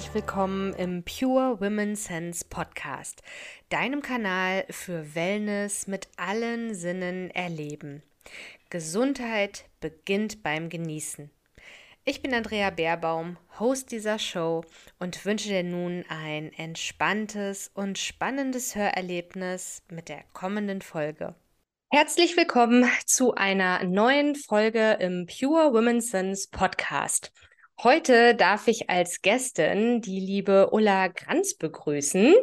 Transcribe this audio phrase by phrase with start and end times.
[0.00, 3.22] herzlich willkommen im Pure Women Sense Podcast,
[3.68, 8.02] deinem Kanal für Wellness mit allen Sinnen erleben.
[8.70, 11.30] Gesundheit beginnt beim Genießen.
[12.06, 14.64] Ich bin Andrea Baerbaum, Host dieser Show
[14.98, 21.34] und wünsche dir nun ein entspanntes und spannendes Hörerlebnis mit der kommenden Folge.
[21.90, 27.34] Herzlich willkommen zu einer neuen Folge im Pure Women Sense Podcast.
[27.82, 32.34] Heute darf ich als Gästin die liebe Ulla Granz begrüßen.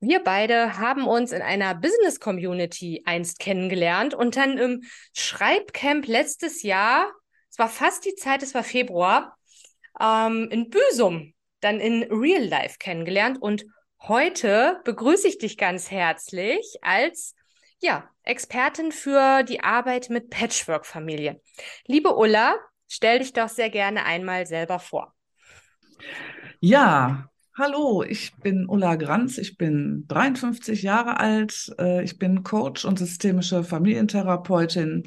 [0.00, 4.82] Wir beide haben uns in einer Business Community einst kennengelernt und dann im
[5.14, 7.10] Schreibcamp letztes Jahr,
[7.50, 9.38] es war fast die Zeit, es war Februar,
[9.98, 13.40] ähm, in Büsum, dann in Real Life kennengelernt.
[13.40, 13.64] Und
[14.02, 17.34] heute begrüße ich dich ganz herzlich als
[17.80, 21.40] ja, Expertin für die Arbeit mit Patchwork-Familien.
[21.86, 25.14] Liebe Ulla, Stell dich doch sehr gerne einmal selber vor.
[26.60, 32.84] Ja, hallo, ich bin Ulla Granz, ich bin 53 Jahre alt, äh, ich bin Coach
[32.84, 35.04] und systemische Familientherapeutin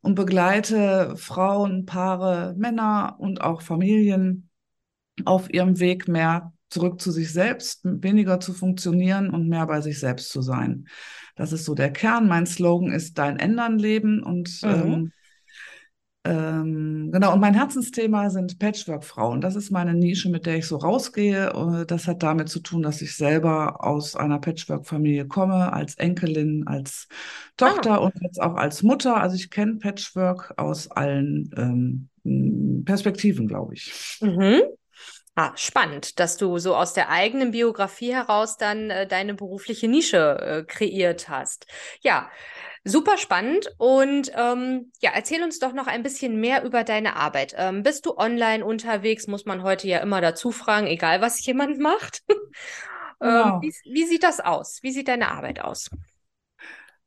[0.00, 4.50] und begleite Frauen, Paare, Männer und auch Familien
[5.24, 10.00] auf ihrem Weg mehr zurück zu sich selbst, weniger zu funktionieren und mehr bei sich
[10.00, 10.86] selbst zu sein.
[11.36, 12.26] Das ist so der Kern.
[12.28, 14.68] Mein Slogan ist Dein Ändern leben und mhm.
[14.70, 15.12] ähm,
[16.24, 19.40] ähm, genau, und mein Herzensthema sind Patchwork-Frauen.
[19.40, 21.48] Das ist meine Nische, mit der ich so rausgehe.
[21.48, 26.66] Äh, das hat damit zu tun, dass ich selber aus einer Patchwork-Familie komme, als Enkelin,
[26.68, 27.08] als
[27.56, 28.04] Tochter ah.
[28.04, 29.16] und jetzt auch als Mutter.
[29.16, 34.18] Also ich kenne Patchwork aus allen ähm, Perspektiven, glaube ich.
[34.20, 34.62] Mhm.
[35.34, 40.38] Ah, spannend, dass du so aus der eigenen Biografie heraus dann äh, deine berufliche Nische
[40.40, 41.66] äh, kreiert hast.
[42.02, 42.30] Ja,
[42.84, 47.54] Super spannend und ähm, ja, erzähl uns doch noch ein bisschen mehr über deine Arbeit.
[47.56, 49.28] Ähm, bist du online unterwegs?
[49.28, 52.22] Muss man heute ja immer dazu fragen, egal was jemand macht.
[53.22, 54.80] ähm, wie, wie sieht das aus?
[54.82, 55.90] Wie sieht deine Arbeit aus?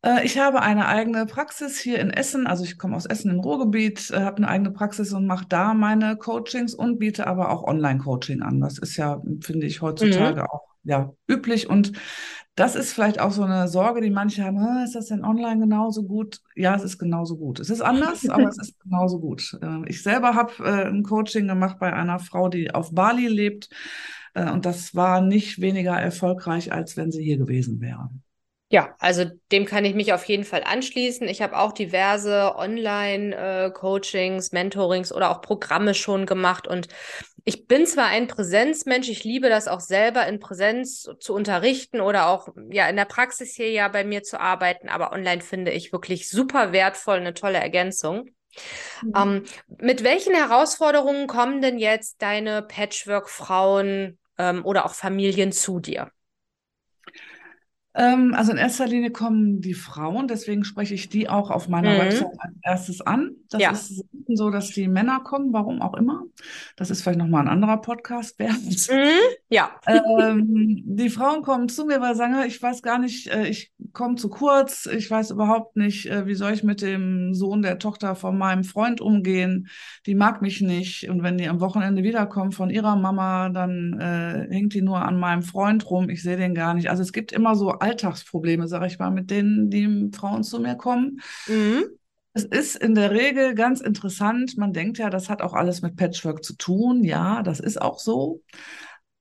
[0.01, 3.39] Äh, ich habe eine eigene Praxis hier in Essen, also ich komme aus Essen im
[3.41, 7.63] Ruhrgebiet, äh, habe eine eigene Praxis und mache da meine Coachings und biete aber auch
[7.63, 8.61] Online-Coaching an.
[8.61, 10.47] Das ist ja, finde ich, heutzutage mhm.
[10.47, 11.67] auch ja, üblich.
[11.67, 11.93] Und
[12.55, 16.03] das ist vielleicht auch so eine Sorge, die manche haben, ist das denn online genauso
[16.03, 16.39] gut?
[16.55, 17.59] Ja, es ist genauso gut.
[17.59, 19.57] Es ist anders, aber es ist genauso gut.
[19.61, 23.69] Äh, ich selber habe äh, ein Coaching gemacht bei einer Frau, die auf Bali lebt.
[24.33, 28.09] Äh, und das war nicht weniger erfolgreich, als wenn sie hier gewesen wäre.
[28.69, 31.27] Ja, also dem kann ich mich auf jeden Fall anschließen.
[31.27, 36.87] Ich habe auch diverse Online-Coachings, Mentorings oder auch Programme schon gemacht und
[37.47, 42.27] ich bin zwar ein Präsenzmensch, ich liebe das auch selber in Präsenz zu unterrichten oder
[42.27, 45.93] auch ja in der Praxis hier ja bei mir zu arbeiten, aber online finde ich
[45.93, 48.31] wirklich super wertvoll, eine tolle Ergänzung.
[49.03, 49.13] Mhm.
[49.15, 49.43] Ähm,
[49.79, 56.09] mit welchen Herausforderungen kommen denn jetzt deine Patchwork-Frauen ähm, oder auch Familien zu dir?
[57.95, 61.93] Ähm, also in erster Linie kommen die Frauen, deswegen spreche ich die auch auf meiner
[61.93, 61.99] mhm.
[61.99, 63.31] Website als erstes an.
[63.49, 63.71] Das ja.
[63.71, 66.23] ist so, dass die Männer kommen, warum auch immer.
[66.75, 68.57] Das ist vielleicht nochmal ein anderer Podcast wert.
[68.59, 69.19] Mhm.
[69.49, 69.71] Ja.
[69.87, 73.71] Ähm, die Frauen kommen zu mir, weil sie sagen, ich weiß gar nicht, äh, ich
[73.93, 77.79] komme zu kurz, ich weiß überhaupt nicht, äh, wie soll ich mit dem Sohn der
[77.79, 79.69] Tochter von meinem Freund umgehen.
[80.05, 81.09] Die mag mich nicht.
[81.09, 85.17] Und wenn die am Wochenende wiederkommen von ihrer Mama, dann äh, hängt die nur an
[85.17, 86.09] meinem Freund rum.
[86.09, 86.89] Ich sehe den gar nicht.
[86.89, 90.75] Also es gibt immer so Alltagsprobleme, sage ich mal, mit denen die Frauen zu mir
[90.75, 91.21] kommen.
[91.47, 91.85] Mhm.
[92.33, 94.57] Es ist in der Regel ganz interessant.
[94.57, 97.03] Man denkt ja, das hat auch alles mit Patchwork zu tun.
[97.03, 98.41] Ja, das ist auch so.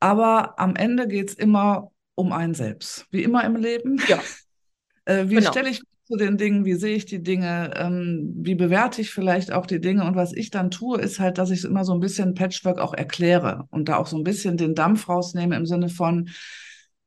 [0.00, 3.06] Aber am Ende geht es immer um einen selbst.
[3.10, 4.00] Wie immer im Leben.
[4.08, 4.20] Ja.
[5.04, 5.50] äh, wie genau.
[5.50, 9.52] stelle ich zu den Dingen, wie sehe ich die Dinge, ähm, wie bewerte ich vielleicht
[9.52, 10.04] auch die Dinge.
[10.04, 12.78] Und was ich dann tue, ist halt, dass ich es immer so ein bisschen Patchwork
[12.78, 16.30] auch erkläre und da auch so ein bisschen den Dampf rausnehme im Sinne von,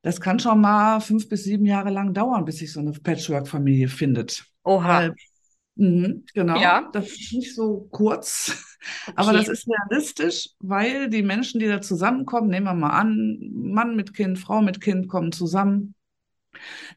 [0.08, 3.90] das kann schon mal fünf bis sieben Jahre lang dauern, bis sich so eine Patchwork-Familie
[3.90, 4.46] findet.
[4.64, 5.00] Oha.
[5.00, 5.16] Weil,
[5.76, 6.58] mh, genau.
[6.58, 6.90] Ja.
[6.94, 8.56] Das ist nicht so kurz,
[9.08, 9.14] okay.
[9.18, 13.98] aber das ist realistisch, weil die Menschen, die da zusammenkommen, nehmen wir mal an, Mann
[13.98, 15.94] mit Kind, Frau mit Kind kommen zusammen.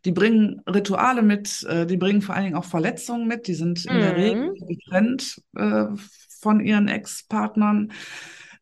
[0.05, 3.87] Die bringen Rituale mit, äh, die bringen vor allen Dingen auch Verletzungen mit, die sind
[3.87, 4.01] in mhm.
[4.01, 5.87] der Regel getrennt äh,
[6.41, 7.91] von ihren Ex-Partnern.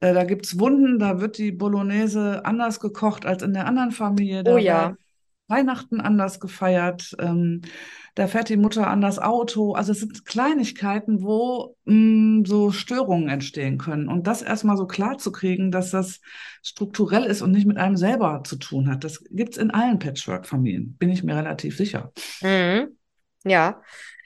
[0.00, 3.90] Äh, da gibt es Wunden, da wird die Bolognese anders gekocht als in der anderen
[3.90, 4.44] Familie.
[4.44, 4.96] Da oh ja.
[5.48, 7.16] Weihnachten anders gefeiert.
[7.18, 7.62] Ähm,
[8.14, 9.72] da fährt die Mutter anders Auto.
[9.72, 14.08] Also es sind Kleinigkeiten, wo mh, mm, so Störungen entstehen können.
[14.08, 16.20] Und das erstmal so klar zu kriegen, dass das
[16.62, 19.04] strukturell ist und nicht mit einem selber zu tun hat.
[19.04, 22.12] Das gibt es in allen Patchwork-Familien, bin ich mir relativ sicher.
[22.42, 22.96] Mhm.
[23.44, 23.82] Ja.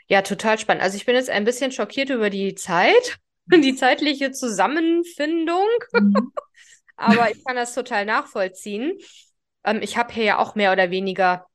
[0.08, 0.82] Ja, total spannend.
[0.82, 3.18] Also ich bin jetzt ein bisschen schockiert über die Zeit
[3.52, 5.68] die zeitliche Zusammenfindung.
[5.92, 6.32] Mhm.
[6.96, 8.98] aber ich kann das total nachvollziehen.
[9.64, 11.46] Ähm, ich habe hier ja auch mehr oder weniger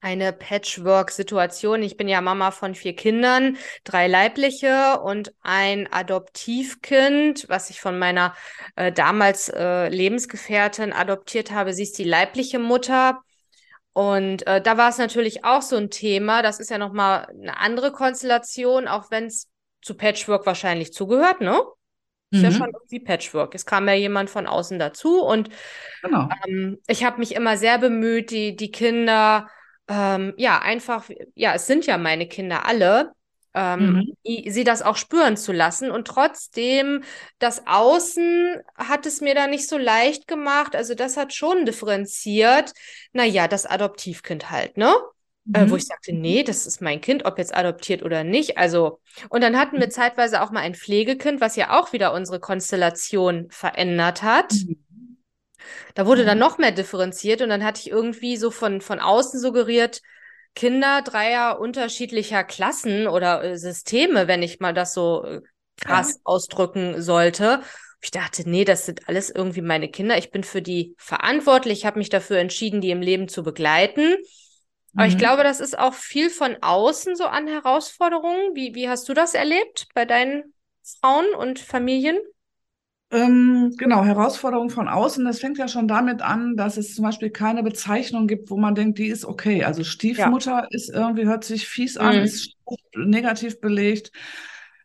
[0.00, 1.82] eine Patchwork-Situation.
[1.82, 7.98] Ich bin ja Mama von vier Kindern, drei leibliche und ein Adoptivkind, was ich von
[7.98, 8.34] meiner
[8.76, 11.72] äh, damals äh, Lebensgefährtin adoptiert habe.
[11.72, 13.22] Sie ist die leibliche Mutter.
[13.94, 16.42] Und äh, da war es natürlich auch so ein Thema.
[16.42, 19.48] Das ist ja nochmal eine andere Konstellation, auch wenn es
[19.82, 21.60] zu Patchwork wahrscheinlich zugehört, ne?
[22.30, 22.44] Ist mhm.
[22.44, 23.54] ja schon irgendwie Patchwork.
[23.54, 25.48] Es kam ja jemand von außen dazu und
[26.02, 26.28] genau.
[26.46, 29.48] ähm, ich habe mich immer sehr bemüht, die, die Kinder
[29.88, 33.12] ähm, ja, einfach, ja, es sind ja meine Kinder alle,
[33.54, 34.50] ähm, mhm.
[34.50, 35.90] sie das auch spüren zu lassen.
[35.90, 37.02] Und trotzdem,
[37.38, 40.74] das Außen hat es mir da nicht so leicht gemacht.
[40.76, 42.72] Also das hat schon differenziert.
[43.12, 44.92] Naja, das Adoptivkind halt, ne?
[45.46, 45.54] Mhm.
[45.54, 45.78] Äh, wo mhm.
[45.78, 48.58] ich sagte, nee, das ist mein Kind, ob jetzt adoptiert oder nicht.
[48.58, 49.92] Also, und dann hatten wir mhm.
[49.92, 54.52] zeitweise auch mal ein Pflegekind, was ja auch wieder unsere Konstellation verändert hat.
[54.52, 54.82] Mhm.
[55.94, 56.44] Da wurde dann mhm.
[56.44, 60.02] noch mehr differenziert und dann hatte ich irgendwie so von, von außen suggeriert,
[60.54, 65.42] Kinder dreier unterschiedlicher Klassen oder äh, Systeme, wenn ich mal das so äh,
[65.80, 66.20] krass ja.
[66.24, 67.60] ausdrücken sollte.
[68.00, 70.16] Ich dachte, nee, das sind alles irgendwie meine Kinder.
[70.16, 71.80] Ich bin für die verantwortlich.
[71.80, 74.16] Ich habe mich dafür entschieden, die im Leben zu begleiten.
[74.96, 75.12] Aber mhm.
[75.12, 78.54] ich glaube, das ist auch viel von außen so an Herausforderungen.
[78.54, 82.18] Wie, wie hast du das erlebt bei deinen Frauen und Familien?
[83.12, 85.24] Ähm, genau, Herausforderungen von außen.
[85.24, 88.74] Das fängt ja schon damit an, dass es zum Beispiel keine Bezeichnung gibt, wo man
[88.74, 89.64] denkt, die ist okay.
[89.64, 90.68] Also Stiefmutter ja.
[90.70, 92.24] ist irgendwie, hört sich fies an, mhm.
[92.24, 92.56] ist
[92.96, 94.10] negativ belegt.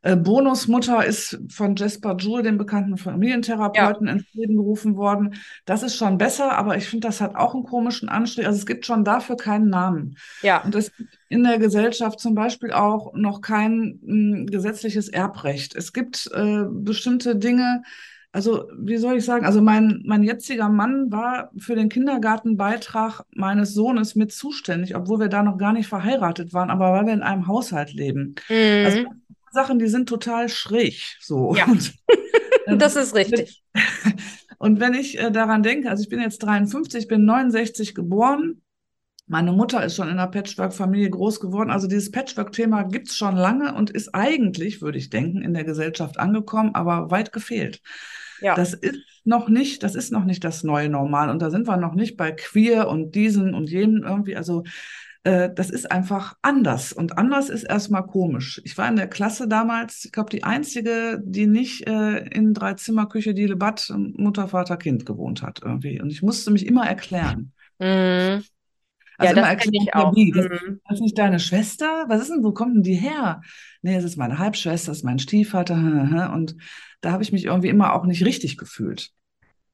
[0.03, 4.13] Äh, Bonusmutter ist von Jasper Jewell, dem bekannten Familientherapeuten, ja.
[4.13, 5.36] ins Leben gerufen worden.
[5.65, 8.48] Das ist schon besser, aber ich finde, das hat auch einen komischen Anstrich.
[8.48, 10.18] Also es gibt schon dafür keinen Namen.
[10.42, 10.63] Ja.
[10.63, 15.75] Und es gibt in der Gesellschaft zum Beispiel auch noch kein mh, hm, gesetzliches Erbrecht.
[15.75, 17.83] Es gibt äh, bestimmte Dinge,
[18.33, 23.74] also wie soll ich sagen, also mein, mein jetziger Mann war für den Kindergartenbeitrag meines
[23.74, 27.24] Sohnes mit zuständig, obwohl wir da noch gar nicht verheiratet waren, aber weil wir in
[27.24, 28.36] einem Haushalt leben.
[28.50, 28.86] Mhm.
[28.86, 29.06] Also
[29.51, 31.18] Sachen, die sind total schräg.
[31.19, 31.56] So.
[31.56, 31.65] Ja.
[31.65, 31.94] Und,
[32.68, 33.63] ähm, das ist richtig.
[34.57, 38.62] Und wenn ich äh, daran denke, also ich bin jetzt 53, bin 69 geboren.
[39.27, 41.71] Meine Mutter ist schon in einer Patchwork-Familie groß geworden.
[41.71, 45.63] Also dieses Patchwork-Thema gibt es schon lange und ist eigentlich, würde ich denken, in der
[45.63, 47.81] Gesellschaft angekommen, aber weit gefehlt.
[48.42, 48.56] Ja.
[48.56, 51.30] Das ist noch nicht, das ist noch nicht das neue Normal.
[51.30, 54.36] Und da sind wir noch nicht bei queer und diesen und jenen irgendwie.
[54.36, 54.63] Also
[55.23, 56.94] äh, das ist einfach anders.
[56.94, 58.62] Und anders ist erstmal komisch.
[58.63, 63.33] Ich war in der Klasse damals, ich glaube, die einzige, die nicht äh, in Dreizimmerküche
[63.33, 66.01] die Lebat Mutter, Vater, Kind gewohnt hat irgendwie.
[66.01, 67.53] Und ich musste mich immer erklären.
[67.77, 68.44] Mhm.
[69.18, 70.15] Also ja, immer erklären, ich auch.
[70.15, 70.81] Wie, das, mhm.
[70.88, 72.06] das, ist nicht deine Schwester?
[72.07, 73.41] Was ist denn, wo kommt denn die her?
[73.83, 76.31] Nee, es ist meine Halbschwester, das ist mein Stiefvater.
[76.33, 76.56] Und
[77.01, 79.12] da habe ich mich irgendwie immer auch nicht richtig gefühlt.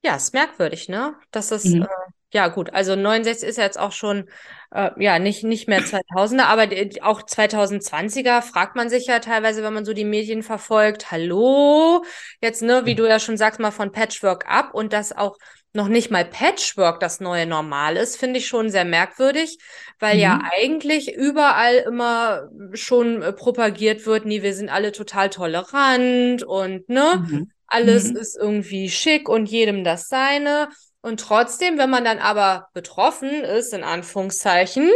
[0.03, 1.15] Ja, ist merkwürdig, ne?
[1.31, 1.83] Das ist, mhm.
[1.83, 1.87] äh,
[2.33, 4.29] ja gut, also 69 ist jetzt auch schon,
[4.71, 6.63] äh, ja, nicht, nicht mehr 2000er, aber
[7.03, 12.03] auch 2020er fragt man sich ja teilweise, wenn man so die Medien verfolgt, hallo,
[12.41, 15.37] jetzt, ne, wie du ja schon sagst, mal von Patchwork ab und das auch
[15.73, 19.57] noch nicht mal Patchwork das neue Normal ist, finde ich schon sehr merkwürdig,
[19.99, 20.21] weil mhm.
[20.21, 26.89] ja eigentlich überall immer schon äh, propagiert wird, nee, wir sind alle total tolerant und
[26.89, 27.51] ne, mhm.
[27.67, 28.17] alles mhm.
[28.17, 30.67] ist irgendwie schick und jedem das seine.
[31.07, 34.91] Und trotzdem, wenn man dann aber betroffen ist, in Anführungszeichen,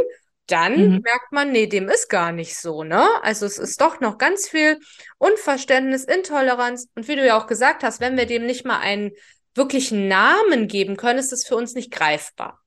[0.46, 1.00] dann mhm.
[1.02, 3.08] merkt man, nee, dem ist gar nicht so, ne?
[3.22, 4.78] Also es ist doch noch ganz viel
[5.20, 6.90] Unverständnis, Intoleranz.
[6.96, 9.12] Und wie du ja auch gesagt hast, wenn wir dem nicht mal einen
[9.56, 12.60] wirklichen Namen geben können, ist das für uns nicht greifbar.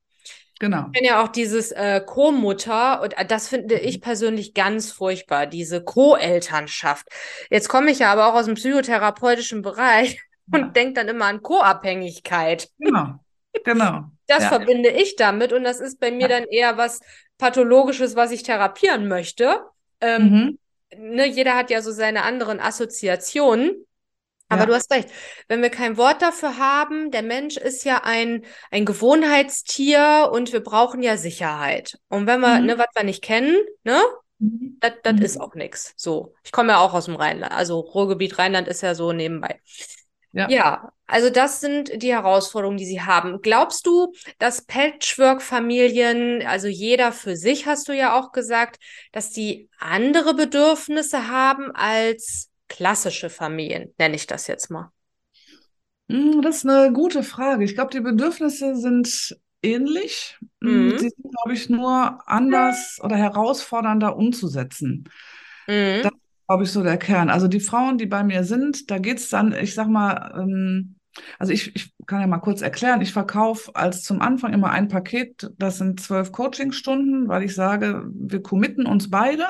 [0.58, 0.86] Genau.
[0.86, 4.00] Ich kenne ja auch dieses äh, Co-Mutter und äh, das finde ich mhm.
[4.00, 7.08] persönlich ganz furchtbar, diese Co-Elternschaft.
[7.50, 10.18] Jetzt komme ich ja aber auch aus dem psychotherapeutischen Bereich
[10.50, 10.60] ja.
[10.60, 12.70] und denke dann immer an Co-Abhängigkeit.
[12.78, 13.18] Genau,
[13.64, 14.04] genau.
[14.26, 14.48] Das ja.
[14.48, 16.28] verbinde ich damit und das ist bei mir ja.
[16.28, 17.00] dann eher was
[17.38, 19.60] Pathologisches, was ich therapieren möchte.
[20.00, 20.58] Ähm, mhm.
[20.96, 23.84] ne, jeder hat ja so seine anderen Assoziationen.
[24.48, 24.66] Aber ja.
[24.66, 25.08] du hast recht.
[25.48, 30.60] Wenn wir kein Wort dafür haben, der Mensch ist ja ein, ein Gewohnheitstier und wir
[30.60, 31.98] brauchen ja Sicherheit.
[32.08, 32.66] Und wenn wir, mhm.
[32.66, 34.00] ne, was wir nicht kennen, ne,
[34.38, 34.78] mhm.
[34.80, 35.22] das mhm.
[35.22, 35.94] ist auch nichts.
[35.96, 36.34] So.
[36.44, 37.52] Ich komme ja auch aus dem Rheinland.
[37.52, 39.60] Also Ruhrgebiet Rheinland ist ja so nebenbei.
[40.34, 40.48] Ja.
[40.50, 43.40] ja, also das sind die Herausforderungen, die sie haben.
[43.40, 48.80] Glaubst du, dass Patchwork-Familien, also jeder für sich, hast du ja auch gesagt,
[49.12, 54.90] dass die andere Bedürfnisse haben als klassische Familien, nenne ich das jetzt mal?
[56.10, 57.64] Hm, das ist eine gute Frage.
[57.64, 60.36] Ich glaube, die Bedürfnisse sind ähnlich.
[60.60, 60.98] Hm, mhm.
[60.98, 65.08] Sie sind, glaube ich, nur anders oder herausfordernder umzusetzen.
[65.68, 66.02] Mhm.
[66.02, 66.12] Das
[66.46, 67.30] glaube ich, so der Kern.
[67.30, 70.96] Also die Frauen, die bei mir sind, da geht es dann, ich sag mal, ähm,
[71.38, 74.88] Also ich, ich kann ja mal kurz erklären, ich verkaufe als zum Anfang immer ein
[74.88, 79.44] Paket, das sind zwölf Coachingstunden, weil ich sage, wir committen uns beide.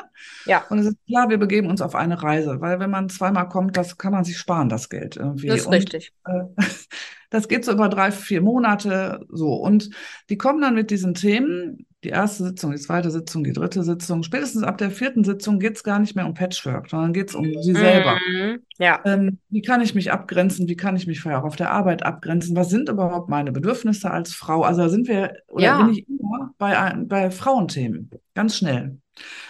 [0.44, 0.64] Ja.
[0.68, 3.76] Und es ist klar, wir begeben uns auf eine Reise, weil wenn man zweimal kommt,
[3.76, 5.48] das kann man sich sparen, das Geld irgendwie.
[5.48, 6.12] Das ist Und, richtig.
[6.26, 6.44] Äh,
[7.30, 9.54] das geht so über drei, vier Monate so.
[9.54, 9.90] Und
[10.28, 14.22] die kommen dann mit diesen Themen, die erste Sitzung, die zweite Sitzung, die dritte Sitzung.
[14.22, 17.34] Spätestens ab der vierten Sitzung geht es gar nicht mehr um Patchwork, sondern geht es
[17.34, 18.18] um sie selber.
[18.28, 18.60] Mhm.
[18.78, 19.00] Ja.
[19.04, 20.68] Ähm, wie kann ich mich abgrenzen?
[20.68, 22.56] Wie kann ich mich vorher auch auf der Arbeit abgrenzen?
[22.56, 24.62] Was sind überhaupt meine Bedürfnisse als Frau?
[24.62, 25.82] Also da sind wir, oder Ja.
[25.82, 28.98] bin ich immer bei, bei Frauenthemen, ganz schnell.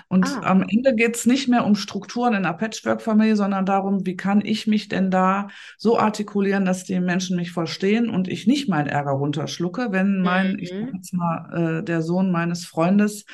[0.08, 0.40] Und Ah.
[0.42, 4.40] am Ende geht es nicht mehr um Strukturen in einer Patchwork-Familie, sondern darum, wie kann
[4.44, 8.88] ich mich denn da so artikulieren, dass die Menschen mich verstehen und ich nicht meinen
[8.88, 10.94] Ärger runterschlucke, wenn mein, ich sag Mhm.
[10.94, 13.24] jetzt mal, äh, der Sohn meines Freundes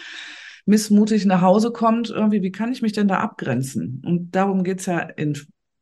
[0.67, 4.03] missmutig nach Hause kommt, irgendwie, wie kann ich mich denn da abgrenzen?
[4.05, 5.37] Und darum geht es ja in,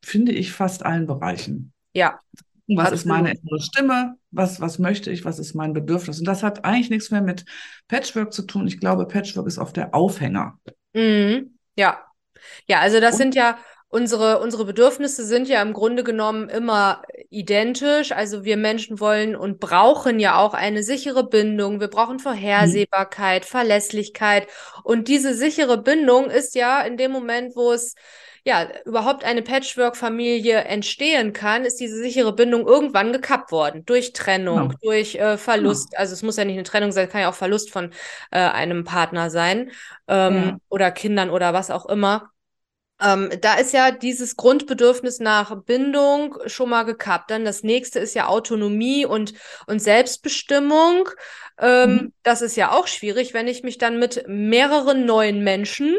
[0.04, 1.72] finde ich, fast allen Bereichen.
[1.94, 2.20] Ja.
[2.68, 4.14] Was ist meine innere Stimme?
[4.30, 5.24] Was, was möchte ich?
[5.24, 6.18] Was ist mein Bedürfnis?
[6.18, 7.44] Und das hat eigentlich nichts mehr mit
[7.88, 8.66] Patchwork zu tun.
[8.66, 10.58] Ich glaube, Patchwork ist oft der Aufhänger.
[10.92, 11.58] Mhm.
[11.76, 12.04] Ja.
[12.66, 13.58] Ja, also das Und- sind ja
[13.90, 18.12] unsere, unsere Bedürfnisse sind ja im Grunde genommen immer identisch.
[18.12, 21.80] Also wir Menschen wollen und brauchen ja auch eine sichere Bindung.
[21.80, 24.46] Wir brauchen Vorhersehbarkeit, Verlässlichkeit.
[24.84, 27.94] Und diese sichere Bindung ist ja in dem Moment, wo es
[28.44, 33.84] ja überhaupt eine Patchwork-Familie entstehen kann, ist diese sichere Bindung irgendwann gekappt worden.
[33.86, 34.78] Durch Trennung, Genau.
[34.82, 35.96] durch äh, Verlust.
[35.98, 37.92] Also es muss ja nicht eine Trennung sein, kann ja auch Verlust von
[38.30, 39.70] äh, einem Partner sein
[40.08, 40.58] ähm, Ja.
[40.68, 42.30] oder Kindern oder was auch immer.
[43.00, 47.30] Ähm, da ist ja dieses Grundbedürfnis nach Bindung schon mal gekappt.
[47.30, 49.34] Dann das nächste ist ja Autonomie und,
[49.66, 51.08] und Selbstbestimmung.
[51.60, 52.12] Ähm, Mhm.
[52.24, 55.96] Das ist ja auch schwierig, wenn ich mich dann mit mehreren neuen Menschen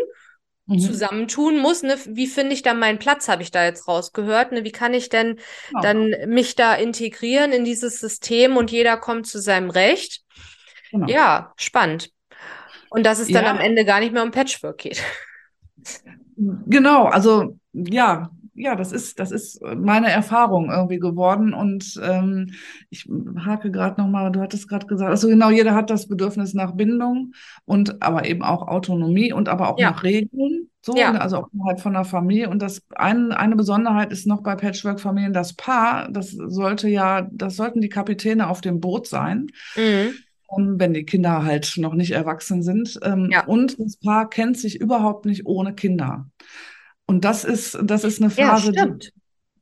[0.70, 0.80] Mhm.
[0.80, 1.84] zusammentun muss.
[1.84, 1.98] Ne?
[2.08, 4.52] Wie finde ich dann meinen Platz, habe ich da jetzt rausgehört.
[4.52, 4.64] Ne?
[4.64, 5.82] Wie kann ich denn Genau.
[5.82, 10.22] dann mich da integrieren in dieses System und jeder kommt zu seinem Recht?
[10.92, 11.08] Genau.
[11.08, 12.12] Ja, spannend.
[12.90, 13.52] Und dass es dann Ja.
[13.52, 15.04] am Ende gar nicht mehr um Patchwork geht.
[16.68, 21.54] Genau, also ja, ja, das ist, das ist meine Erfahrung irgendwie geworden.
[21.54, 22.52] Und ähm,
[22.90, 23.08] ich
[23.46, 27.34] hake gerade nochmal, du hattest gerade gesagt, also genau, jeder hat das Bedürfnis nach Bindung
[27.66, 29.92] und aber eben auch Autonomie und aber auch Ja.
[29.92, 30.70] nach Regeln.
[30.82, 31.12] So, Ja.
[31.12, 32.50] ne, also auch innerhalb von der Familie.
[32.50, 37.56] Und das ein, eine Besonderheit ist noch bei Patchwork-Familien, das Paar, das sollte ja, das
[37.56, 39.48] sollten die Kapitäne auf dem Boot sein.
[39.76, 40.14] Mhm.
[40.58, 43.00] ähm, wenn die Kinder halt noch nicht erwachsen sind.
[43.04, 43.46] Ähm, Ja.
[43.46, 46.28] Und das Paar kennt sich überhaupt nicht ohne Kinder.
[47.10, 49.12] Und das ist, das ist eine Ja, Phase, die, stimmt.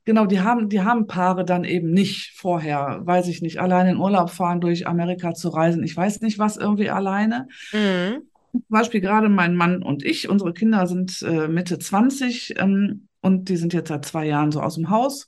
[0.06, 3.98] genau, die haben, die haben Paare dann eben nicht vorher, weiß ich nicht, allein in
[3.98, 5.84] Urlaub fahren, durch Amerika zu reisen.
[5.84, 7.48] Ich weiß nicht, was irgendwie alleine.
[7.72, 8.28] Mhm.
[8.52, 13.50] Zum Beispiel gerade mein Mann und ich, unsere Kinder sind äh, Mitte 20 ähm, und
[13.50, 15.28] die sind jetzt seit zwei Jahren so aus dem Haus.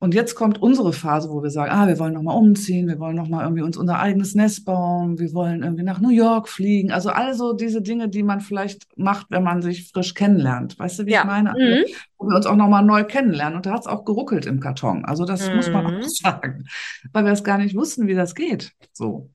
[0.00, 3.16] Und jetzt kommt unsere Phase, wo wir sagen, ah, wir wollen nochmal umziehen, wir wollen
[3.16, 6.92] nochmal irgendwie uns unser eigenes Nest bauen, wir wollen irgendwie nach New York fliegen.
[6.92, 10.78] Also all so diese Dinge, die man vielleicht macht, wenn man sich frisch kennenlernt.
[10.78, 11.20] Weißt du, wie Ja.
[11.20, 11.50] ich meine?
[11.54, 11.84] Also, Mhm.
[12.18, 13.56] wo wir uns auch nochmal neu kennenlernen.
[13.56, 15.04] Und da hat es auch geruckelt im Karton.
[15.04, 15.96] Also das muss man Mhm.
[16.02, 16.64] auch sagen,
[17.12, 18.72] weil wir es gar nicht wussten, wie das geht.
[18.92, 19.30] So.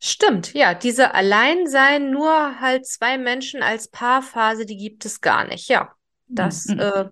[0.00, 5.68] Stimmt, ja, diese Alleinsein, nur halt zwei Menschen als Paarphase, die gibt es gar nicht.
[5.68, 5.92] Ja,
[6.28, 6.78] das, Mhm.
[6.80, 7.04] äh,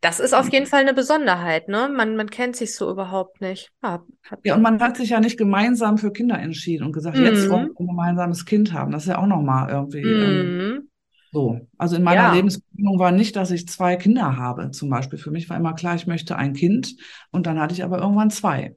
[0.00, 1.88] das ist auf jeden Fall eine Besonderheit, ne?
[1.88, 3.70] Man, man kennt sich so überhaupt nicht.
[3.82, 7.18] Ja, hab- Ja, und man hat sich ja nicht gemeinsam für Kinder entschieden und gesagt,
[7.18, 7.50] jetzt Mhm.
[7.50, 8.92] wollen wir ein gemeinsames Kind haben.
[8.92, 10.88] Das ist ja auch nochmal irgendwie ähm, Mhm.
[11.32, 11.60] so.
[11.78, 12.32] Also in meiner Ja.
[12.34, 15.18] Lebensplanung war nicht, dass ich zwei Kinder habe, zum Beispiel.
[15.18, 16.96] Für mich war immer klar, ich möchte ein Kind
[17.30, 18.76] und dann hatte ich aber irgendwann zwei.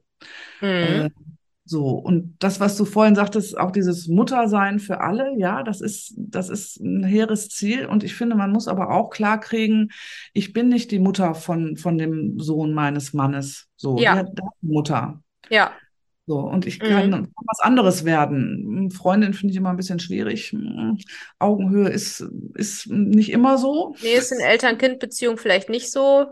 [0.60, 0.68] Mhm.
[0.68, 1.10] Äh,
[1.70, 6.14] so, und das, was du vorhin sagtest, auch dieses Muttersein für alle, ja, das ist,
[6.16, 7.86] das ist ein hehres Ziel.
[7.86, 9.90] Und ich finde, man muss aber auch klar kriegen,
[10.32, 13.68] ich bin nicht die Mutter von, von dem Sohn meines Mannes.
[13.76, 14.14] So, Ja.
[14.14, 15.22] der hat Mutter.
[15.48, 15.70] Ja,
[16.26, 16.86] So, und ich Mhm.
[16.86, 18.90] kann kann was anderes werden.
[18.90, 20.52] Freundin finde ich immer ein bisschen schwierig.
[21.38, 22.24] Augenhöhe ist,
[22.54, 23.94] ist nicht immer so.
[24.02, 26.26] nee, ist in Eltern-Kind-Beziehung vielleicht nicht so.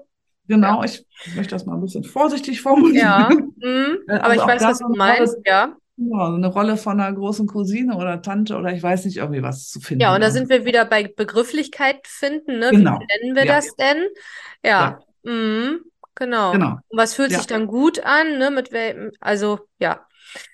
[0.49, 1.05] Genau, ich
[1.37, 2.97] möchte das mal ein bisschen vorsichtig formulieren.
[3.07, 3.99] Ja, mhm.
[4.09, 5.77] Äh, Aber ich also weiß, was du meinst, Rolle- ja.
[6.01, 9.43] Ja, so eine Rolle von einer großen Cousine oder Tante oder ich weiß nicht, irgendwie
[9.43, 10.01] was zu finden.
[10.03, 12.71] Ja, und da sind wir wieder bei Begrifflichkeit finden, ne?
[12.71, 12.99] Wie Genau.
[13.21, 13.57] nennen wir Ja.
[13.57, 14.05] das denn?
[14.65, 15.81] Ja, mhm.
[16.15, 16.53] Genau.
[16.53, 16.71] Genau.
[16.89, 17.39] Und was fühlt Ja.
[17.39, 18.51] sich dann gut an, ne?
[18.53, 20.01] Mit welchem, also ja,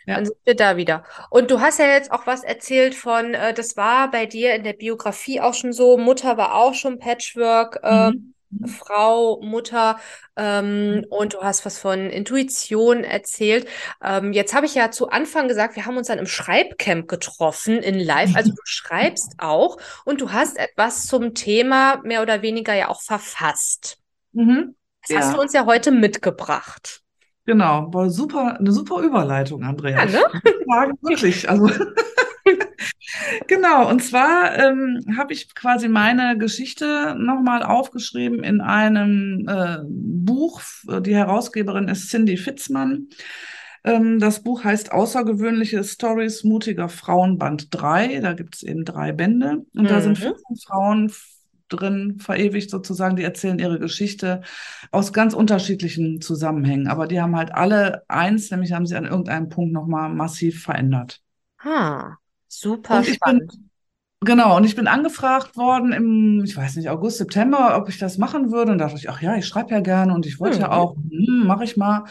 [0.06, 0.14] Ja.
[0.16, 1.04] dann sind wir da wieder.
[1.30, 4.64] Und du hast ja jetzt auch was erzählt von, äh, das war bei dir in
[4.64, 8.33] der Biografie auch schon so, Mutter war auch schon Patchwork, äh, Mhm.
[8.60, 8.66] Mhm.
[8.68, 9.98] Frau, Mutter,
[10.36, 13.68] ähm, und du hast was von Intuition erzählt.
[14.02, 17.78] Ähm, jetzt habe ich ja zu Anfang gesagt, wir haben uns dann im Schreibcamp getroffen
[17.78, 18.34] in Live.
[18.34, 23.02] Also du schreibst auch und du hast etwas zum Thema mehr oder weniger ja auch
[23.02, 23.98] verfasst.
[24.32, 24.74] Mhm.
[25.06, 25.34] Das hast Ja.
[25.34, 27.02] du uns ja heute mitgebracht.
[27.46, 29.98] Genau, war super, eine super Überleitung, Andrea.
[29.98, 30.24] Ja, ne?
[31.02, 31.68] Wirklich, also
[33.46, 33.88] genau.
[33.88, 40.62] Und zwar ähm, habe ich quasi meine Geschichte nochmal aufgeschrieben in einem äh, Buch.
[41.00, 43.08] Die Herausgeberin ist Cindy Fitzmann.
[43.84, 48.20] Ähm, das Buch heißt Außergewöhnliche Stories mutiger Frauen Band 3.
[48.20, 49.64] Da gibt es eben drei Bände.
[49.74, 49.86] Und mhm.
[49.86, 50.56] da sind 15 mhm.
[50.56, 51.12] Frauen
[51.68, 54.42] drin verewigt sozusagen, die erzählen ihre Geschichte
[54.90, 56.88] aus ganz unterschiedlichen Zusammenhängen.
[56.88, 61.20] Aber die haben halt alle eins, nämlich haben sie an irgendeinem Punkt nochmal massiv verändert.
[61.58, 62.16] Ah,
[62.60, 63.50] super und spannend.
[63.50, 63.70] Bin,
[64.20, 68.18] genau, und ich bin angefragt worden im, ich weiß nicht, August, September, ob ich das
[68.18, 68.72] machen würde.
[68.72, 70.62] Und da dachte ich, ach ja, ich schreibe ja gerne und ich wollte mhm.
[70.62, 72.04] ja auch, hm, mache ich mal.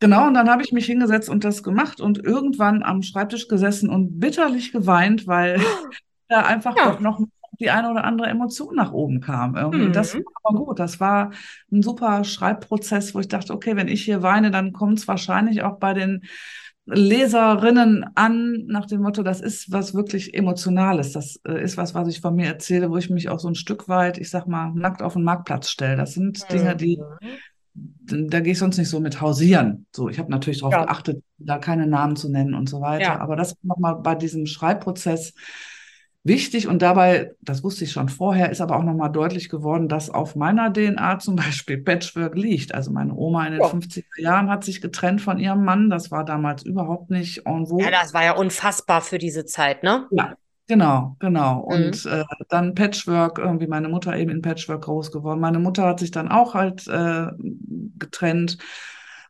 [0.00, 3.88] Genau, und dann habe ich mich hingesetzt und das gemacht und irgendwann am Schreibtisch gesessen
[3.88, 5.60] und bitterlich geweint, weil
[6.28, 6.90] da einfach ja.
[6.90, 7.20] doch noch
[7.60, 9.52] die eine oder andere Emotion nach oben kam.
[9.52, 9.92] Mhm.
[9.92, 10.78] Das war aber gut.
[10.80, 11.30] Das war
[11.70, 15.62] ein super Schreibprozess, wo ich dachte, okay, wenn ich hier weine, dann kommt es wahrscheinlich
[15.62, 16.24] auch bei den
[16.84, 21.12] Leserinnen an, nach dem Motto, das ist was wirklich Emotionales.
[21.12, 23.54] Das äh, ist was, was ich von mir erzähle, wo ich mich auch so ein
[23.54, 25.96] Stück weit, ich sag mal, nackt auf den Marktplatz stelle.
[25.96, 26.52] Das sind mhm.
[26.52, 27.00] Dinge, die
[27.74, 29.86] da gehe ich sonst nicht so mit hausieren.
[29.94, 30.84] So, ich habe natürlich darauf ja.
[30.84, 33.04] geachtet, da keine Namen zu nennen und so weiter.
[33.04, 33.20] Ja.
[33.20, 35.32] Aber das nochmal bei diesem Schreibprozess
[36.24, 40.10] wichtig und dabei, das wusste ich schon vorher, ist aber auch nochmal deutlich geworden, dass
[40.10, 42.74] auf meiner DNA zum Beispiel Patchwork liegt.
[42.74, 43.68] Also meine Oma in den ja.
[43.68, 45.90] 50er Jahren hat sich getrennt von ihrem Mann.
[45.90, 47.84] Das war damals überhaupt nicht en vogue.
[47.84, 50.06] Ja, das war ja unfassbar für diese Zeit, ne?
[50.10, 50.34] Ja,
[50.68, 51.56] Genau, genau.
[51.56, 51.62] Mhm.
[51.64, 55.40] Und äh, dann Patchwork, irgendwie meine Mutter eben in Patchwork groß geworden.
[55.40, 57.26] Meine Mutter hat sich dann auch halt äh,
[57.98, 58.58] getrennt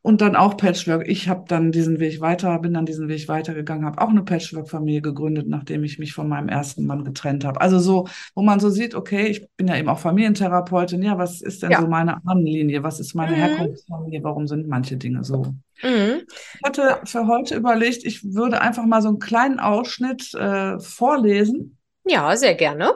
[0.02, 1.08] und dann auch Patchwork.
[1.08, 5.00] Ich habe dann diesen Weg weiter, bin dann diesen Weg weitergegangen, habe auch eine Patchwork-Familie
[5.00, 7.60] gegründet, nachdem ich mich von meinem ersten Mann getrennt habe.
[7.60, 11.02] Also so, wo man so sieht, okay, ich bin ja eben auch Familientherapeutin.
[11.02, 11.80] Ja, was ist denn ja.
[11.80, 12.82] so meine Ahnenlinie?
[12.82, 13.40] Was ist meine mhm.
[13.40, 14.24] Herkunftsfamilie?
[14.24, 15.54] Warum sind manche Dinge so?
[15.82, 16.22] Mhm.
[16.26, 21.78] Ich hatte für heute überlegt, ich würde einfach mal so einen kleinen Ausschnitt äh, vorlesen.
[22.04, 22.92] Ja, sehr gerne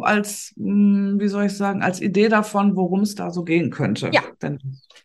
[0.00, 4.10] als, hm, wie soll ich sagen, als Idee davon, worum es da so gehen könnte.
[4.12, 4.22] Ja.
[4.42, 4.58] Denn,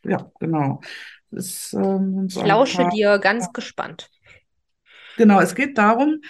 [0.03, 0.81] ja, genau.
[1.35, 3.51] Ist, ähm, so ich lausche paar, dir ganz ja.
[3.53, 4.09] gespannt.
[5.17, 6.21] Genau, es geht darum,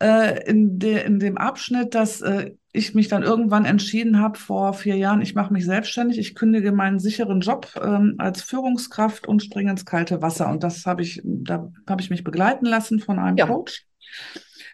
[0.00, 4.74] äh, in, de, in dem Abschnitt, dass äh, ich mich dann irgendwann entschieden habe, vor
[4.74, 9.42] vier Jahren, ich mache mich selbstständig, ich kündige meinen sicheren Job ähm, als Führungskraft und
[9.42, 10.48] springe ins kalte Wasser.
[10.48, 13.46] Und das habe ich, da habe ich mich begleiten lassen von einem ja.
[13.46, 13.84] Coach.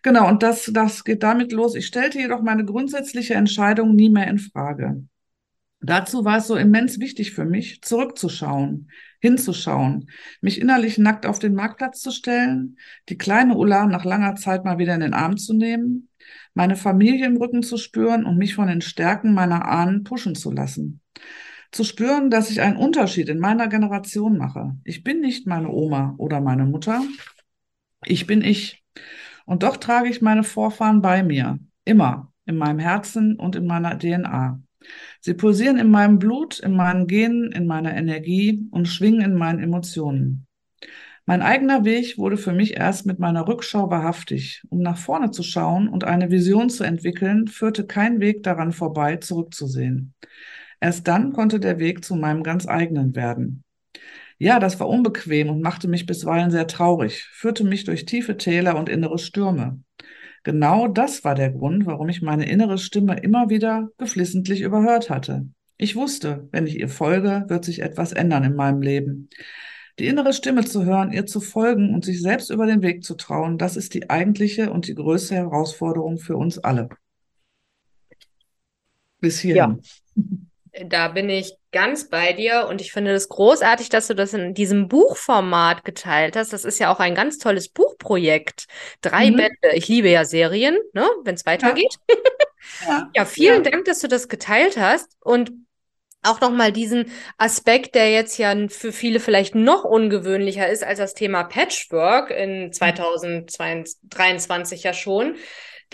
[0.03, 1.75] Genau, und das, das geht damit los.
[1.75, 5.03] Ich stellte jedoch meine grundsätzliche Entscheidung nie mehr in Frage.
[5.87, 10.09] Dazu war es so immens wichtig für mich, zurückzuschauen, hinzuschauen,
[10.41, 12.79] mich innerlich nackt auf den Marktplatz zu stellen,
[13.11, 16.09] die kleine Ulla nach langer Zeit mal wieder in den Arm zu nehmen,
[16.55, 20.51] meine Familie im Rücken zu spüren und mich von den Stärken meiner Ahnen pushen zu
[20.51, 21.01] lassen.
[21.71, 24.77] Zu spüren, dass ich einen Unterschied in meiner Generation mache.
[24.85, 27.03] Ich bin nicht meine Oma oder meine Mutter.
[28.05, 28.83] Ich bin ich.
[29.45, 31.59] Und doch trage ich meine Vorfahren bei mir.
[31.85, 32.33] Immer.
[32.47, 34.63] In meinem Herzen und in meiner DNA.
[35.25, 39.59] Sie pulsieren in meinem Blut, in meinen Genen, in meiner Energie und schwingen in meinen
[39.59, 40.47] Emotionen.
[41.25, 44.63] Mein eigener Weg wurde für mich erst mit meiner Rückschau wahrhaftig.
[44.69, 49.17] Um nach vorne zu schauen und eine Vision zu entwickeln, führte kein Weg daran vorbei,
[49.17, 50.13] zurückzusehen.
[50.79, 53.65] Erst dann konnte der Weg zu meinem ganz eigenen werden.
[54.37, 58.77] Ja, das war unbequem und machte mich bisweilen sehr traurig, führte mich durch tiefe Täler
[58.77, 59.81] und innere Stürme.
[60.45, 65.49] Genau das war der Grund, warum ich meine innere Stimme immer wieder geflissentlich überhört hatte.
[65.79, 69.31] Ich wusste, wenn ich ihr folge, wird sich etwas ändern in meinem Leben.
[69.99, 73.15] Die innere Stimme zu hören, ihr zu folgen und sich selbst über den Weg zu
[73.15, 76.91] trauen, das ist die eigentliche und die größte Herausforderung für uns alle.
[79.21, 79.57] Bis hierhin.
[80.17, 80.23] Ja.
[80.83, 84.35] Da bin ich ganz bei dir und ich finde es das großartig, dass du das
[84.35, 86.53] in diesem Buchformat geteilt hast.
[86.53, 88.67] Das ist ja auch ein ganz tolles Buchprojekt.
[89.01, 89.37] Drei mhm.
[89.37, 89.75] Bände.
[89.75, 91.95] Ich liebe ja Serien, ne, wenn es weitergeht.
[92.09, 92.17] Ja.
[92.87, 93.11] ja.
[93.15, 93.71] ja, vielen ja.
[93.71, 95.53] Dank, dass du das geteilt hast und
[96.25, 101.15] auch nochmal diesen Aspekt, der jetzt ja für viele vielleicht noch ungewöhnlicher ist als das
[101.15, 105.37] Thema Patchwork in 2023 ja schon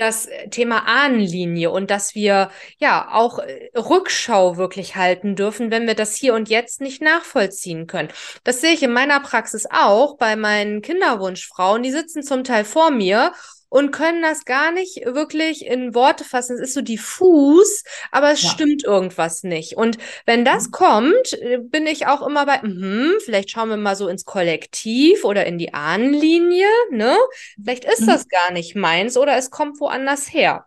[0.01, 5.95] das Thema Ahnenlinie und dass wir ja auch äh, Rückschau wirklich halten dürfen, wenn wir
[5.95, 8.09] das hier und jetzt nicht nachvollziehen können.
[8.45, 11.83] Das sehe ich in meiner Praxis auch bei meinen Kinderwunschfrauen.
[11.83, 13.33] Die sitzen zum Teil vor mir
[13.71, 16.57] und können das gar nicht wirklich in Worte fassen.
[16.57, 18.51] Es ist so diffus, aber es ja.
[18.51, 19.77] stimmt irgendwas nicht.
[19.79, 20.73] Und wenn das mhm.
[20.73, 25.25] kommt, äh, bin ich auch immer bei, mh, vielleicht schauen wir mal so ins Kollektiv
[25.25, 27.17] oder in die Ahnenlinie, ne?
[27.63, 28.07] Vielleicht ist mhm.
[28.07, 30.67] das gar nicht meins oder es kommt woanders her.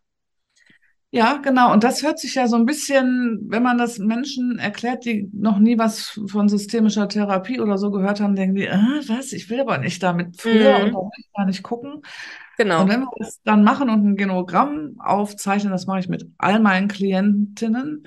[1.11, 1.71] Ja, genau.
[1.71, 5.59] Und das hört sich ja so ein bisschen, wenn man das Menschen erklärt, die noch
[5.59, 9.59] nie was von systemischer Therapie oder so gehört haben, denken die, äh, was, ich will
[9.61, 10.85] aber nicht damit früher Mhm.
[10.85, 12.01] und da will ich gar nicht gucken.
[12.59, 12.87] Und Genau.
[12.87, 16.87] wenn wir das dann machen und ein Genogramm aufzeichnen, das mache ich mit all meinen
[16.87, 18.05] Klientinnen,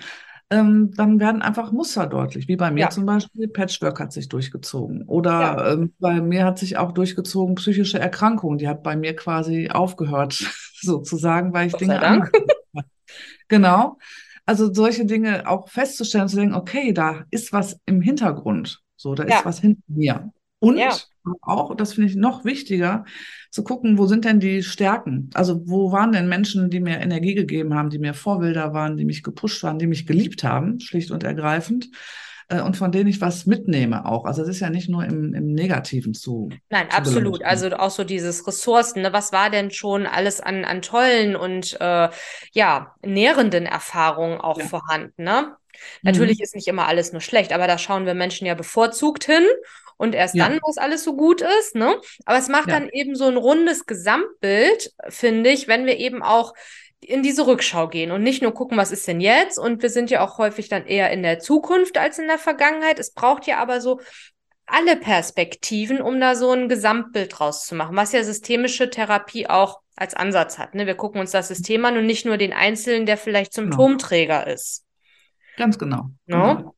[0.50, 2.46] ähm, dann werden einfach Muster deutlich.
[2.46, 2.90] Wie bei mir Ja.
[2.90, 5.00] zum Beispiel, Patchwork hat sich durchgezogen.
[5.00, 5.06] Ja.
[5.08, 8.56] Oder ähm, bei mir hat sich auch durchgezogen psychische Erkrankung.
[8.58, 10.34] Die hat bei mir quasi aufgehört,
[10.80, 12.30] sozusagen, weil ich Gott Dinge Dank.
[13.48, 13.98] Genau.
[14.44, 18.80] Also solche Dinge auch festzustellen, zu denken, okay, da ist was im Hintergrund.
[18.94, 19.40] So, da ist Ja.
[19.44, 20.32] was hinter mir.
[20.58, 21.06] Und Ja.
[21.42, 23.04] auch, das finde ich noch wichtiger,
[23.50, 25.30] zu gucken, wo sind denn die Stärken?
[25.34, 29.04] Also wo waren denn Menschen, die mir Energie gegeben haben, die mir Vorbilder waren, die
[29.04, 31.88] mich gepusht waren, die mich geliebt haben, schlicht und ergreifend,
[32.48, 34.24] äh, und von denen ich was mitnehme auch.
[34.24, 37.44] Also es ist ja nicht nur im, im Negativen zu, Nein, zu absolut.
[37.44, 37.44] beleuchten.
[37.44, 39.12] Also auch so dieses Ressourcen, ne?
[39.12, 42.08] Was war denn schon alles an, an tollen und äh,
[42.52, 44.70] ja, nährenden Erfahrungen auch Ja.
[44.70, 45.56] vorhanden, ne?
[46.04, 46.40] Natürlich Mhm.
[46.40, 49.44] ist nicht immer alles nur schlecht, aber da schauen wir Menschen ja bevorzugt hin
[49.96, 50.48] und erst Ja.
[50.48, 51.96] dann, wo es alles so gut ist, ne?
[52.24, 52.78] Aber es macht Ja.
[52.78, 56.54] dann eben so ein rundes Gesamtbild, finde ich, wenn wir eben auch
[57.00, 59.58] in diese Rückschau gehen und nicht nur gucken, was ist denn jetzt?
[59.58, 62.98] Und wir sind ja auch häufig dann eher in der Zukunft als in der Vergangenheit.
[62.98, 64.00] Es braucht ja aber so
[64.66, 69.80] alle Perspektiven, um da so ein Gesamtbild draus zu machen, was ja systemische Therapie auch
[69.94, 70.74] als Ansatz hat.
[70.74, 70.86] Ne?
[70.86, 73.66] Wir gucken uns das System an und nicht nur den Einzelnen, der vielleicht Genau.
[73.66, 74.84] Symptomträger ist.
[75.56, 76.10] Ganz genau.
[76.26, 76.56] Ne?
[76.56, 76.74] Genau.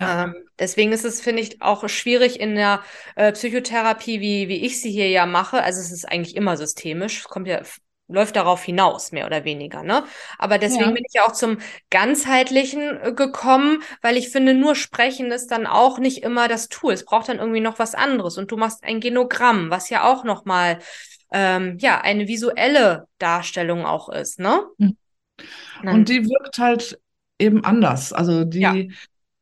[0.00, 0.24] Ja.
[0.24, 2.82] Ähm, deswegen ist es, finde ich, auch schwierig in der
[3.14, 5.62] äh, Psychotherapie, wie, wie ich sie hier ja mache.
[5.62, 7.62] Also es ist eigentlich immer systemisch, es kommt ja,
[8.08, 10.04] läuft darauf hinaus, mehr oder weniger, ne?
[10.38, 10.90] Aber deswegen Ja.
[10.92, 11.58] bin ich ja auch zum
[11.90, 16.92] Ganzheitlichen äh, gekommen, weil ich finde, nur sprechen ist dann auch nicht immer das Tool.
[16.92, 18.38] Es braucht dann irgendwie noch was anderes.
[18.38, 20.78] Und du machst ein Genogramm, was ja auch nochmal
[21.32, 24.62] ähm, ja, eine visuelle Darstellung auch ist, ne?
[24.78, 24.96] Mhm.
[25.82, 27.00] Dann- Und die wirkt halt
[27.38, 28.12] eben anders.
[28.12, 28.74] Also die, Ja.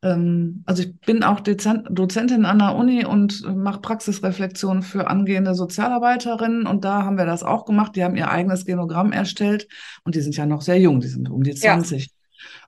[0.04, 5.54] Ähm, also ich bin auch Dezent, Dozentin an der Uni und mache Praxisreflexion für angehende
[5.54, 7.96] Sozialarbeiterinnen und da haben wir das auch gemacht.
[7.96, 9.66] Die haben ihr eigenes Genogramm erstellt
[10.04, 11.74] und die sind ja noch sehr jung, die sind um die Ja.
[11.78, 12.10] 20.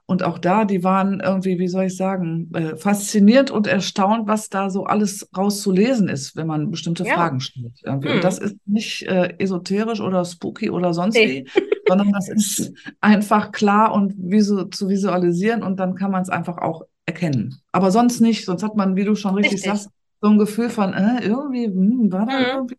[0.07, 4.49] Und auch da, die waren irgendwie, wie soll ich sagen, äh, fasziniert und erstaunt, was
[4.49, 7.15] da so alles rauszulesen ist, wenn man bestimmte Ja.
[7.15, 7.73] Fragen stellt.
[7.83, 8.09] Irgendwie.
[8.09, 8.15] Mhm.
[8.15, 11.45] Und das ist nicht äh, esoterisch oder spooky oder sonst Nee.
[11.45, 12.71] wie, sondern das ist
[13.01, 17.61] einfach klar und visu zu visualisieren und dann kann man es einfach auch erkennen.
[17.71, 19.69] Aber sonst nicht, sonst hat man, wie du schon richtig, Richtig.
[19.69, 19.89] sagst,
[20.21, 22.45] so ein Gefühl von, äh, irgendwie, hm, war da Mhm.
[22.55, 22.75] irgendwie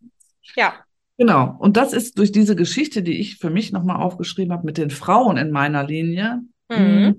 [0.55, 0.73] ja,
[1.17, 1.55] Genau.
[1.59, 4.89] Und das ist durch diese Geschichte, die ich für mich nochmal aufgeschrieben habe mit den
[4.89, 7.03] Frauen in meiner Linie, Mhm.
[7.09, 7.15] mh,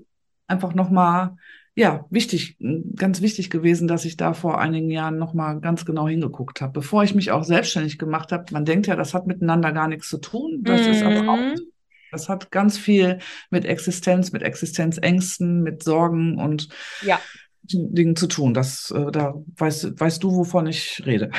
[0.47, 1.35] einfach nochmal,
[1.75, 6.07] ja, wichtig, mh, ganz wichtig gewesen, dass ich da vor einigen Jahren nochmal ganz genau
[6.07, 8.45] hingeguckt habe, bevor ich mich auch selbstständig gemacht habe.
[8.51, 10.63] Man denkt ja, das hat miteinander gar nichts zu tun.
[10.65, 11.70] Das ist aber auch, Mhm.
[12.11, 13.19] Das hat ganz viel
[13.49, 16.69] mit Existenz, mit Existenzängsten, mit Sorgen und
[17.01, 17.25] ja.
[17.63, 18.53] Dingen zu tun.
[18.53, 21.31] Das, äh, da weißt, weißt du, wovon ich rede.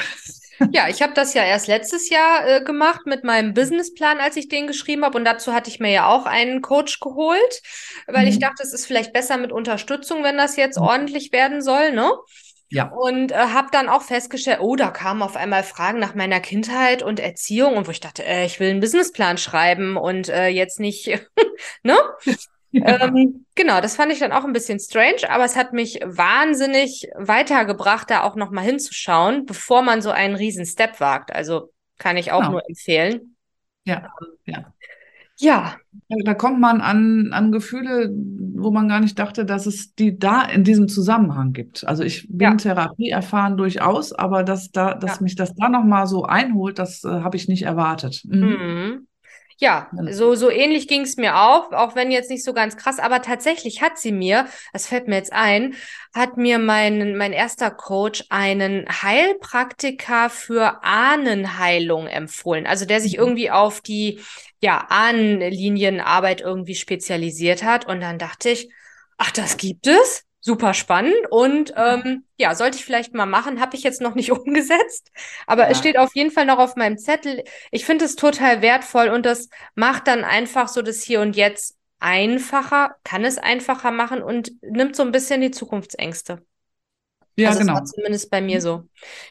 [0.70, 4.48] Ja, ich habe das ja erst letztes Jahr äh, gemacht mit meinem Businessplan, als ich
[4.48, 5.18] den geschrieben habe.
[5.18, 7.62] Und dazu hatte ich mir ja auch einen Coach geholt,
[8.06, 8.40] weil ich Mhm.
[8.40, 10.82] dachte, es ist vielleicht besser mit Unterstützung, wenn das jetzt Mhm.
[10.82, 12.10] ordentlich werden soll, ne?
[12.72, 12.90] Ja.
[12.90, 17.02] Und äh, habe dann auch festgestellt, oh, da kamen auf einmal Fragen nach meiner Kindheit
[17.02, 20.80] und Erziehung und wo ich dachte, äh, ich will einen Businessplan schreiben und äh, jetzt
[20.80, 21.06] nicht,
[21.82, 21.96] ne?
[22.74, 27.06] Ähm, genau, das fand ich dann auch ein bisschen strange, aber es hat mich wahnsinnig
[27.16, 31.34] weitergebracht, da auch nochmal hinzuschauen, bevor man so einen riesen Step wagt.
[31.34, 32.52] Also kann ich auch Genau.
[32.52, 33.36] nur empfehlen.
[33.84, 34.10] Ja,
[34.46, 34.72] ja.
[35.42, 35.76] Ja,
[36.24, 38.10] Da kommt man an, an Gefühle,
[38.56, 41.86] wo man gar nicht dachte, dass es die da in diesem Zusammenhang gibt.
[41.86, 42.56] Also ich bin Ja.
[42.58, 45.22] Therapie erfahren durchaus, aber dass da, dass Ja.
[45.22, 48.22] mich das da nochmal so einholt, das äh, habe ich nicht erwartet.
[48.24, 48.48] Mhm.
[48.48, 49.06] Mhm.
[49.58, 50.12] Ja, Genau.
[50.12, 53.22] so, so ähnlich ging es mir auch, auch wenn jetzt nicht so ganz krass, aber
[53.22, 55.74] tatsächlich hat sie mir, das fällt mir jetzt ein,
[56.14, 62.66] hat mir mein, mein erster Coach einen Heilpraktiker für Ahnenheilung empfohlen.
[62.66, 63.18] Also der sich Mhm.
[63.18, 64.20] irgendwie auf die
[64.62, 67.86] ja, Ahnenlinienarbeit irgendwie spezialisiert hat.
[67.86, 68.70] Und dann dachte ich,
[69.18, 70.24] ach, das gibt es?
[70.44, 74.32] Super spannend und ähm, ja, sollte ich vielleicht mal machen, habe ich jetzt noch nicht
[74.32, 75.12] umgesetzt,
[75.46, 75.78] aber es Ja.
[75.78, 77.44] steht auf jeden Fall noch auf meinem Zettel.
[77.70, 81.76] Ich finde es total wertvoll und das macht dann einfach so das Hier und Jetzt
[82.00, 86.44] einfacher, kann es einfacher machen und nimmt so ein bisschen die Zukunftsängste.
[87.36, 87.74] Ja, also genau.
[87.74, 88.88] war zumindest bei mir so.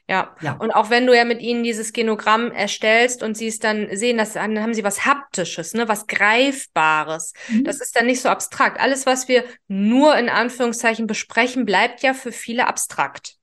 [0.10, 0.36] Ja.
[0.42, 0.54] Ja.
[0.54, 4.18] Und auch wenn du ja mit ihnen dieses Genogramm erstellst und sie es dann sehen,
[4.18, 7.34] das, dann haben sie was Haptisches, ne, was Greifbares.
[7.50, 7.64] Mhm.
[7.64, 8.80] Das ist dann nicht so abstrakt.
[8.80, 13.36] Alles, was wir nur in Anführungszeichen besprechen, bleibt ja für viele abstrakt.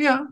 [0.00, 0.28] Ja,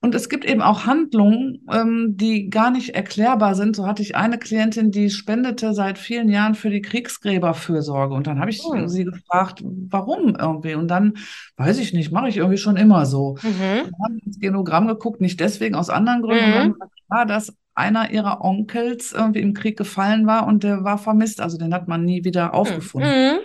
[0.00, 3.76] und es gibt eben auch Handlungen, ähm, die gar nicht erklärbar sind.
[3.76, 8.12] So hatte ich eine Klientin, die spendete seit vielen Jahren für die Kriegsgräberfürsorge.
[8.14, 8.88] Und dann habe ich Hm.
[8.88, 10.74] sie gefragt, warum irgendwie?
[10.74, 11.12] Und dann,
[11.56, 13.36] weiß ich nicht, mache ich irgendwie schon immer so.
[13.44, 13.48] Mhm.
[13.84, 16.52] Dann haben wir ins Genogramm geguckt, nicht deswegen, aus anderen Gründen.
[16.52, 16.76] Dann Mhm.
[16.80, 21.40] war klar, dass einer ihrer Onkels irgendwie im Krieg gefallen war und der war vermisst.
[21.40, 23.34] Also den hat man nie wieder aufgefunden.
[23.34, 23.38] Mhm.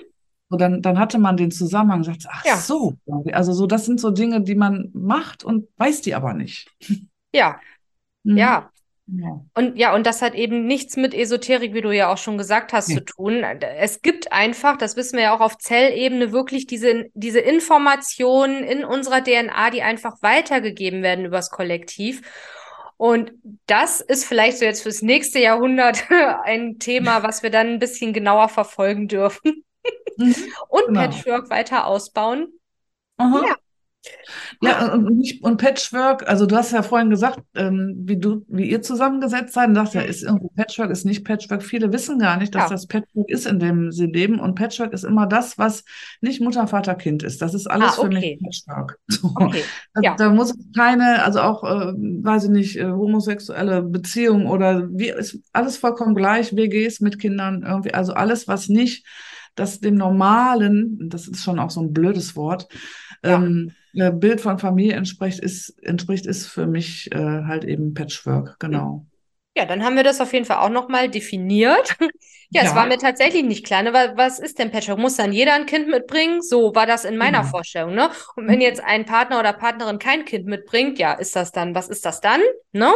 [0.51, 2.57] So, dann, dann hatte man den Zusammenhang gesagt, ach Ja.
[2.57, 2.95] so,
[3.31, 6.69] also so, das sind so Dinge, die man macht und weiß die aber nicht.
[7.33, 7.59] Ja,
[8.23, 8.37] Mhm.
[8.37, 8.69] ja.
[9.07, 9.41] Ja.
[9.55, 12.71] Und ja, und das hat eben nichts mit Esoterik, wie du ja auch schon gesagt
[12.71, 12.95] hast, Nee.
[12.95, 13.43] zu tun.
[13.43, 18.85] Es gibt einfach, das wissen wir ja auch auf Zellebene, wirklich diese, diese Informationen in
[18.85, 22.21] unserer DNA, die einfach weitergegeben werden übers Kollektiv.
[22.95, 23.31] Und
[23.65, 26.03] das ist vielleicht so jetzt fürs nächste Jahrhundert
[26.45, 29.63] ein Thema, was wir dann ein bisschen genauer verfolgen dürfen.
[30.69, 30.99] Und Genau.
[31.01, 32.47] Patchwork weiter ausbauen.
[33.17, 33.43] Aha.
[33.47, 33.55] Ja.
[34.63, 38.81] Ja, und, und Patchwork, also du hast ja vorhin gesagt, ähm, wie du, wie ihr
[38.81, 40.07] zusammengesetzt seid, und sagst ja, Mhm.
[40.09, 41.61] ist irgendwie Patchwork, ist nicht Patchwork.
[41.61, 42.69] Viele wissen gar nicht, dass Ja.
[42.69, 44.39] das Patchwork ist, in dem sie leben.
[44.39, 45.83] Und Patchwork ist immer das, was
[46.19, 47.43] nicht Mutter, Vater, Kind ist.
[47.43, 48.39] Das ist alles Ah, für okay.
[48.41, 48.97] mich Patchwork.
[49.07, 49.31] So.
[49.35, 49.63] Okay,
[49.93, 50.15] Da, ja.
[50.15, 55.09] da muss es keine, also auch, äh, weiß ich nicht, äh, homosexuelle Beziehung oder wie,
[55.09, 59.05] ist alles vollkommen gleich, WGs mit Kindern, irgendwie, also alles, was nicht
[59.55, 62.67] das dem normalen, das ist schon auch so ein blödes Wort,
[63.23, 63.35] Ja.
[63.35, 68.57] ähm, äh, Bild von Familie entspricht, ist, entspricht, ist für mich äh, halt eben Patchwork,
[68.59, 69.05] genau.
[69.55, 71.95] Ja, dann haben wir das auf jeden Fall auch nochmal definiert.
[72.53, 72.75] Ja, es Ja.
[72.75, 73.81] war mir tatsächlich nicht klar.
[73.81, 73.93] Ne?
[73.93, 74.99] Wa- Was ist denn Patchwork?
[74.99, 76.41] Muss dann jeder ein Kind mitbringen?
[76.41, 77.49] So war das in meiner Genau.
[77.49, 78.09] Vorstellung, ne?
[78.35, 78.61] Und wenn Mhm.
[78.61, 82.19] jetzt ein Partner oder Partnerin kein Kind mitbringt, ja, ist das dann, was ist das
[82.19, 82.41] dann?
[82.73, 82.91] Ne?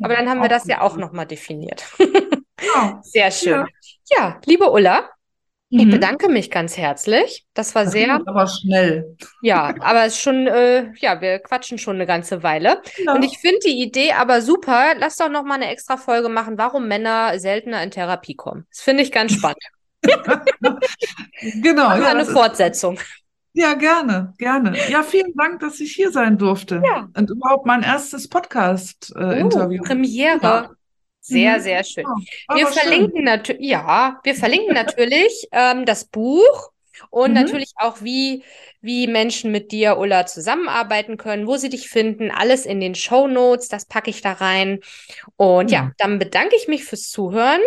[0.00, 1.84] Aber dann haben wir das ja auch nochmal definiert.
[2.56, 3.00] Genau.
[3.02, 3.66] Sehr schön.
[4.10, 4.16] Ja.
[4.16, 5.08] Ja, liebe Ulla,
[5.72, 5.90] ich Mhm.
[5.90, 7.46] bedanke mich ganz herzlich.
[7.54, 9.16] Das war Das sehr, aber schnell.
[9.40, 12.82] ja, aber es ist schon, äh, ja, wir quatschen schon eine ganze Weile.
[13.04, 13.14] Ja.
[13.14, 14.94] Und ich finde die Idee aber super.
[14.98, 18.66] Lass doch noch mal eine extra Folge machen, warum Männer seltener in Therapie kommen.
[18.70, 19.58] Das finde ich ganz spannend.
[21.62, 22.98] Genau, ja, eine das ist, Fortsetzung.
[23.52, 24.76] ja, gerne, gerne.
[24.90, 26.82] Ja, vielen Dank, dass ich hier sein durfte.
[26.84, 27.08] Ja.
[27.16, 29.82] Und überhaupt mein erstes Oh, Podcast-Interview.
[29.82, 30.38] Premiere.
[30.42, 30.70] Ja.
[31.20, 31.60] Sehr, Mhm.
[31.60, 32.10] sehr schön.
[32.48, 36.70] Ja, Wir verlinken natürlich, ja, wir verlinken natürlich ähm, das Buch
[37.10, 37.34] und Mhm.
[37.34, 38.42] natürlich auch, wie,
[38.80, 42.30] wie Menschen mit dir, Ulla, zusammenarbeiten können, wo sie dich finden.
[42.30, 44.80] Alles in den Show Notes, das packe ich da rein.
[45.36, 45.94] Und ja, Ja.
[45.98, 47.60] dann bedanke ich mich fürs Zuhören.